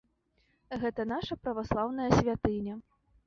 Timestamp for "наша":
1.11-1.37